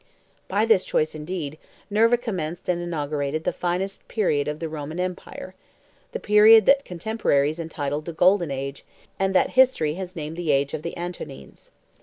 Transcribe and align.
By 0.47 0.65
this 0.65 0.83
choice, 0.83 1.13
indeed, 1.13 1.59
Nerva 1.91 2.17
commenced 2.17 2.67
and 2.67 2.81
inaugurated 2.81 3.43
the 3.43 3.53
finest 3.53 4.07
period 4.07 4.47
of 4.47 4.57
the 4.57 4.67
Roman 4.67 4.99
empire, 4.99 5.53
the 6.11 6.19
period 6.19 6.65
that 6.65 6.83
contemporaries 6.83 7.59
entitled 7.59 8.05
the 8.05 8.13
golden 8.13 8.49
age, 8.49 8.83
and 9.19 9.35
that 9.35 9.51
history 9.51 9.93
has 10.01 10.15
named 10.15 10.37
the 10.37 10.49
age 10.49 10.73
of 10.73 10.81
the 10.81 10.97
Antonines. 10.97 11.69